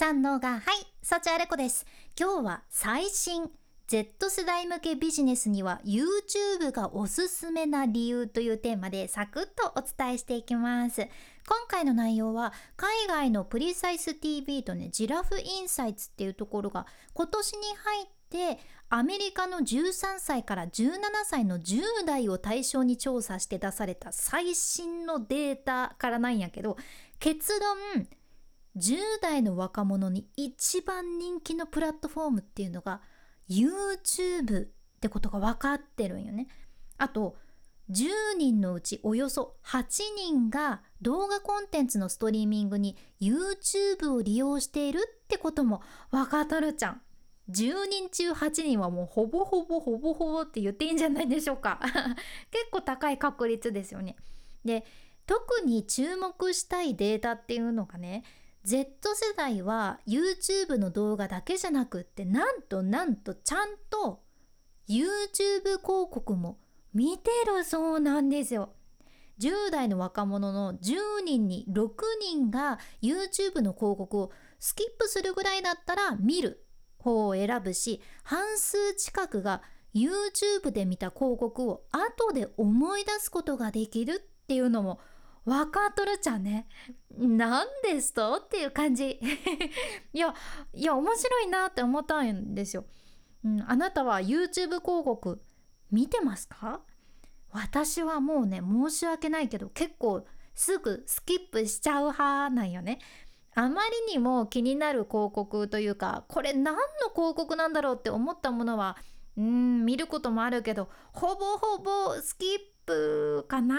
[0.00, 0.62] 三能がはい
[1.02, 1.84] 幸あれ子です。
[2.16, 3.50] 今日は最新
[3.88, 11.00] Z 世代向けビジネスには YouTube がおすすめな理由というテーマでサクッとお伝えしていきます。
[11.00, 11.10] 今
[11.66, 18.06] 回の内容は海外のプリサイス TV とねジラフインサイツっていうところが今年に入っ
[18.56, 18.60] て
[18.90, 26.76] アメリカの13歳から17歳の10代を対象に調査して出された最新のデータからなんやけど
[27.18, 28.06] 結論
[28.78, 33.00] 10代の若者に一番人気のプラットフォームっていうのが
[33.48, 34.68] YouTube っ
[35.00, 36.48] てことが分かってるんよね。
[36.96, 37.36] あと
[37.90, 39.84] 10人のうちおよそ8
[40.16, 47.02] 人が動画コンテンツのストリーミングに YouTube を利用しているってことも分かっとるじゃん。
[47.50, 51.80] 10人中8人はもうほぼほぼほぼほぼって言っていいんじゃないでしょうか
[52.52, 54.16] 結構高い確率ですよね。
[54.64, 54.84] で
[55.26, 58.24] 特に注目したいデータっていうのがね
[58.64, 64.22] Z 世代は YouTube の動画だけじゃなくってなんとなんとちゃんと
[64.88, 66.58] YouTube 広告も
[66.92, 68.72] 見てるそうなんですよ。
[69.40, 76.66] 10代の若者の10人に6人が YouTube の広告をスキップするぐらいだったら見る
[76.98, 79.62] 方を選ぶし半数近くが
[79.94, 85.00] YouTube で見た広告を後で思い出すことができるっていうのも
[85.48, 86.68] 分かっとるちゃんね。
[87.16, 88.36] なんですと？
[88.36, 89.18] っていう感じ。
[90.12, 90.34] いや、
[90.74, 92.84] いや、面白いなって思ったんですよ。
[93.44, 95.42] うん、あなたは YouTube 広告
[95.90, 96.82] 見てますか？
[97.50, 102.98] 私はもうね、申し訳ないけど、結構すぐスキップしちゃう派なんよね。
[103.54, 106.80] あまりにも気になる広告というか、これ何の
[107.14, 108.96] 広告なんだろうって思ったものは、
[109.36, 113.76] うん、見ることもあるけど、ほぼほぼスキップかな。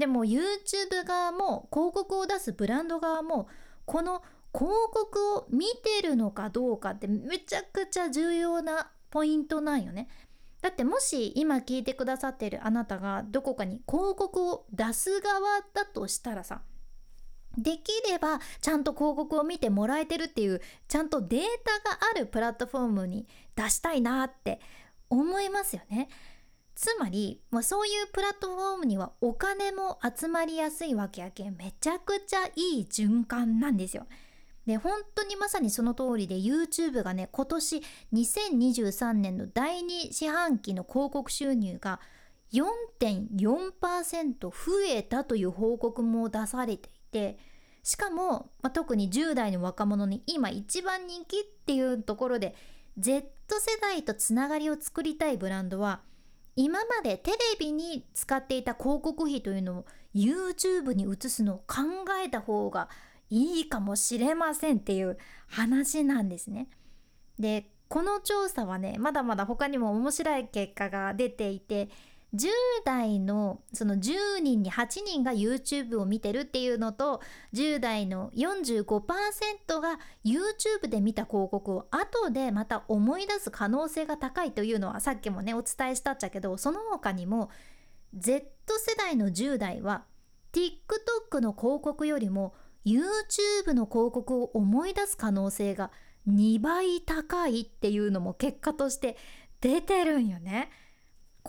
[0.00, 3.48] でも YouTube 側も広告を出すブランド側も
[3.84, 10.08] この広告を見てるのかどうかってめちゃくちゃ重要なポイントなんよね。
[10.62, 16.62] だってもし今聞いてくださってるあなたがどこかに広告を出す側だとしたらさ
[17.56, 21.40] できればちゃんと広告を見てもらえてるっていうちゃんとデー
[21.84, 23.26] タがあるプラットフォームに
[23.56, 24.60] 出したいなって
[25.08, 26.08] 思いますよね。
[26.80, 34.06] つまり、まあ、そういうプラットフォームにはお金も集まりやすいわけやけんめちゃくちゃいい循環なんですよ。
[34.64, 37.82] で本当にまさにその通りで YouTube がね今年
[38.14, 42.00] 2023年の第2四半期の広告収入が
[42.54, 44.52] 4.4%増
[44.88, 47.38] えたという報告も出されていて
[47.82, 52.54] しかも、まあ、特に10代の若者に今一番人気っていうところで
[52.96, 56.00] Z 世代とつながりを作りたいブランドは
[56.62, 59.84] 今までテレビに使っていた広告費というのを
[60.14, 61.76] YouTube に移すのを考
[62.22, 62.90] えた方が
[63.30, 65.16] いいかもしれませんっていう
[65.48, 66.68] 話なんですね。
[67.38, 71.88] でこの調査はねまだまだ他にも面白い結果が出ていて
[72.34, 72.48] 10
[72.84, 77.20] 代のその10人に8人が YouTube を見てるっていうのと
[77.54, 87.50] 10代の45%が YouTube で見た広告を後でまた思い出す可能性が高いというのはさっきもねお伝えしたっちゃけどその他にも
[88.14, 88.44] Z
[88.78, 90.04] 世代の10代は
[90.52, 92.54] TikTok の広告よりも
[92.84, 95.90] YouTube の広告を思い出す可能性が
[96.28, 99.16] 2倍高いっていうのも結果として
[99.60, 100.70] 出てるんよね。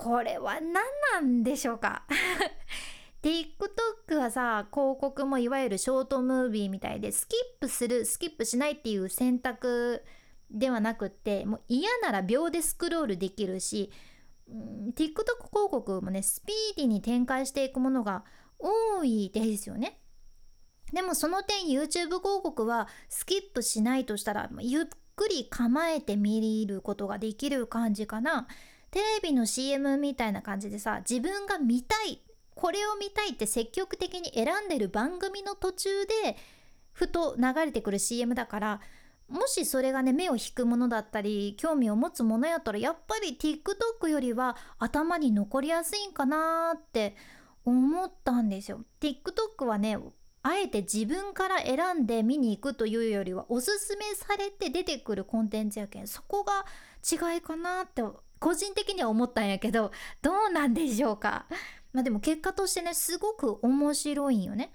[0.01, 2.03] これは何なんでしょうか？
[3.21, 10.03] TikTok はさ広告もいわゆるショートムービーみたいでスキップするスキップしないっていう選択
[10.49, 13.91] ではなくってもう嫌なら秒でスクロールできるし、
[14.49, 15.13] うん、TikTok
[15.51, 18.25] 広告もねスピーディーに展開していくものが
[18.57, 19.99] 多いですよね。
[20.91, 24.85] でもその点 YouTube 広告はスキップしないとしたらゆっ
[25.15, 28.47] くり構えて見ることができる感じかな。
[28.91, 32.21] テレビの CM みたいな感じでさ自分が見たい
[32.53, 36.37] これを見たいって積極的に選んでる番組の途中で
[36.91, 38.81] ふと流れてくる CM だから
[39.29, 47.15] もしそれがね目を引くものだったり興味を持つものやったらやっぱり TikTok よりは頭に残りやすいんかなって
[47.63, 48.81] 思ったんですよ。
[48.99, 49.97] TikTok はね
[50.43, 56.65] あえて自分から選んで見に行くというよりはおすすめされて出てくるコンテンツやけんそこが
[57.09, 58.03] 違いかなって
[58.41, 59.91] 個人的には思ったんやけど
[60.21, 61.45] どうなんでしょうか？
[61.93, 64.73] まあでも結果としてねすごく面白いんよね。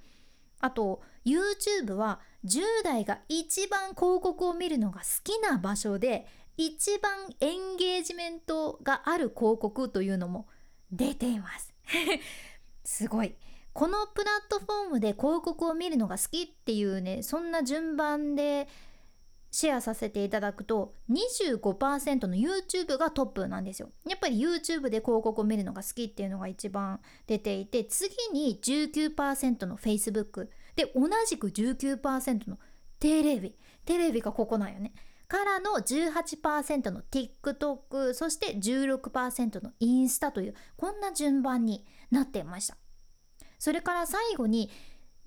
[0.61, 6.27] あと YouTube は10代が一番広告を見るのが好きな場所で
[6.57, 10.47] 一番エンゲージメントがある広告というのも
[10.93, 11.75] 出ています。
[12.85, 13.35] すごい。
[13.73, 18.69] このプラットフォームで広告を見るのが好きっていうねそんな順番で
[19.56, 23.88] シェアさせていただくと25%の YouTube がトップなんですよ。
[24.06, 32.58] やっぱり YouTube で広告を見るのが好きっていうのが一番出ていて次に19%の Facebook で同じく19%の
[33.00, 33.55] テレビ
[33.87, 34.93] テレビがここなんよね。
[35.26, 42.76] からの18%の TikTok そして16%のインスタというこんな順番になっていました
[43.58, 44.70] それから最後に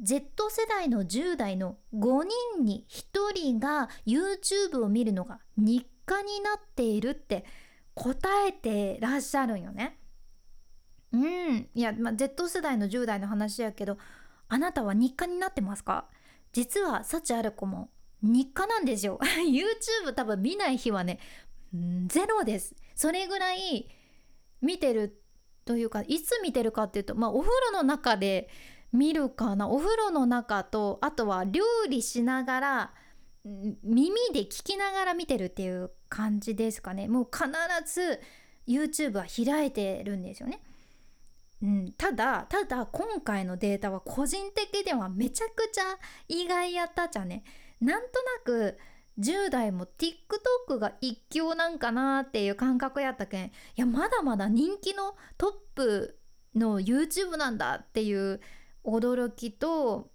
[0.01, 2.23] Z 世代の10代の5
[2.55, 7.45] 人に1人が YouTube を見るのが日課になっているって
[7.93, 8.17] 答
[8.47, 9.99] えてらっしゃるんよね。
[11.11, 11.67] うん。
[11.73, 13.97] いや、まあ、Z 世代の10代の話やけど
[14.47, 16.05] あなたは日課になってますか？
[16.53, 17.89] 実は幸ある子も
[18.21, 19.19] 日課なんですよ。
[19.45, 21.19] YouTube 多分見ない日はね
[22.07, 22.73] ゼロです。
[22.95, 23.89] それぐらい
[24.61, 25.21] 見てる
[25.65, 28.49] というかいつ見てるかっていうとまあお風呂の中で
[28.91, 32.93] 見るかなお風呂の中とあとは料理しながら
[33.45, 37.47] 耳で聞きながら見てるっていう感じですかねもう必
[37.91, 38.19] ず
[38.67, 40.61] YouTube は開いてるんですよね。
[41.61, 45.83] うん、ただただ今回のデータは個人的ではめちゃくちゃ
[46.29, 47.43] 意外やったじゃね
[47.81, 48.77] なんとなく
[49.19, 56.17] 10代も TikTok が一強なんかなっていう感覚やったけんいやまだまだ人気のトップ
[56.55, 58.39] の YouTube なんだっていう
[58.89, 60.09] 驚きと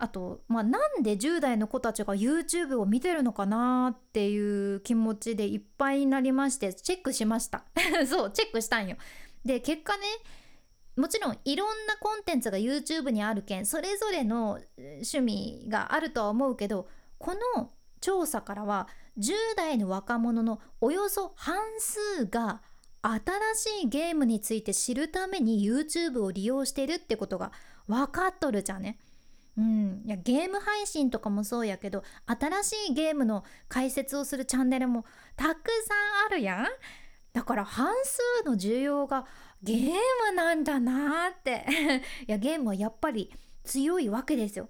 [0.00, 7.64] あと、まあ、なんで10代の子たちが YouTube を見てるのかなっていう気持ちでいっぱいになりましてチェックしました。
[8.08, 8.96] そうチェックしたんよ。
[9.44, 10.02] で結果ね
[10.96, 17.70] もちろんいろんなコンテンツが YouTube にあるけんそれぞれの趣味があるとは思うけどこの
[18.00, 22.62] 調査からは10代の若者のおよそ半数が
[23.02, 27.52] 新しいゲームについて知るために YouTube を利用してるってことが
[27.86, 28.98] 分かっとるじゃんね。
[29.56, 35.04] うん、いやゲーム配信とかもそうやけど新しいゲームの解説をするチャンネルも
[35.36, 35.94] たくさ
[36.24, 36.66] んあるやん。
[37.32, 39.26] だから半数の需要が
[39.62, 39.90] ゲー
[40.30, 41.66] ムなんだなーって。
[42.26, 43.32] いやゲームはやっぱり
[43.64, 44.68] 強いわけですよ。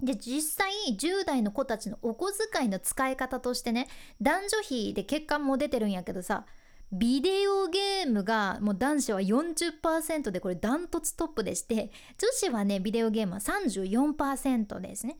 [0.00, 3.88] で実際10代の子たちのお小遣いの使い方としてね
[4.20, 6.46] 男女比で結果も出てるんやけどさ
[6.90, 15.16] ビデオゲームがもう男子は40%でこれダントツトップでして女子はねビデオゲームは34%ですね。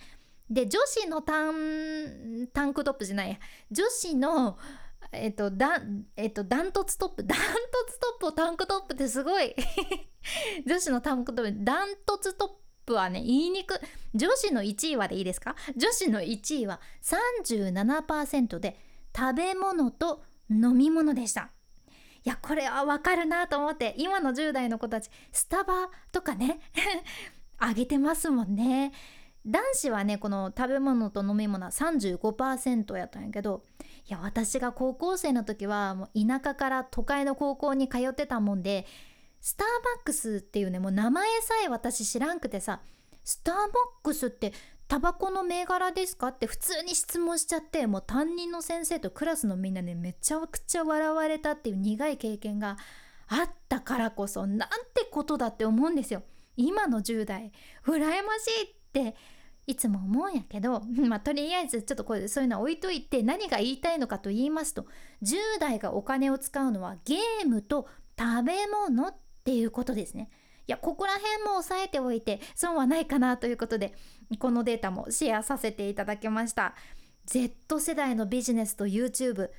[0.50, 3.37] で女子のタンタンクトップじゃないや。
[3.70, 4.56] 女子の
[5.12, 5.82] えっとだ
[6.17, 7.25] えっとダントツトップ。
[7.25, 7.44] ダント
[7.93, 9.55] ツトップをタンクトップってすごい。
[10.67, 11.65] 女子のタンクトップ。
[11.65, 12.50] ダントツトッ
[12.87, 13.79] プはね言いにく
[14.15, 15.55] 女子の1位はでいいですか？
[15.76, 18.79] 女子の1位は37%で
[19.15, 21.50] 食べ物と飲み物でした。
[22.29, 26.61] いやこれはわかるなと思って今の10代の子たちスタバとかね
[27.57, 28.93] あげてますもんね。
[29.47, 33.63] 男子はねこの食べ物と飲み物は35%やったんやけど
[34.07, 38.85] いや私が高校生の時はもう田舎から都会の高校に通ってたもんで
[39.41, 42.83] スターバックスっていうねもう名前さえ私知らんくてさ
[43.25, 43.69] スターバッ
[44.03, 44.53] クスって
[44.88, 52.79] タバコの銘柄ですかって普通に質問しちゃってもう担任の先生とクラスのみんなでめちゃくちゃ笑われたっていう苦い経験が
[53.29, 56.23] あったからこそなんてことだって思うんですよ。
[56.56, 57.52] 今の10代
[57.87, 59.14] 羨ましいって
[59.67, 64.86] いつも思うんやけど、まあ、とりあえずちょっとこれそういうのは置いといて何が言いたいのかと言いますと
[65.22, 67.86] 10代がお金を使うのはゲームと
[68.19, 70.31] 食べ物っていうことですね。
[70.69, 73.94] いやここら辺も押さえておいて損はないかなということで
[74.39, 76.75] このデータもシェアさせていただきました。
[77.25, 79.51] Z 世代のビジネスと YouTube 広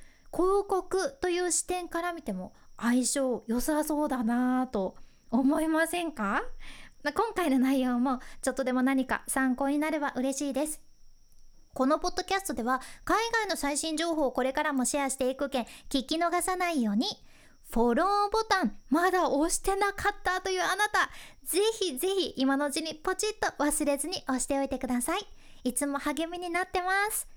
[0.68, 4.96] 告という視点から見ても相性良さそうだなと
[5.30, 6.42] 思いませんか？
[7.02, 10.80] 今回の内容もちょっとでも何か参考になれば嬉しいです。
[11.74, 17.06] このポッドキャストでは海外の最新情報をこれからもシェアしていくけん聞き逃さないように
[17.72, 21.10] フォローボタンまだ押してなかったというあなた
[21.44, 25.26] ぜひぜひ今のうちにポチッと忘れずに押しておいてください。
[25.64, 27.28] いつも励みになってます。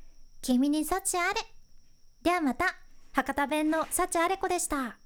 [0.41, 1.41] 君に幸あれ。
[2.21, 2.65] ではまた。
[3.11, 5.02] 博多弁の幸あれ子でした。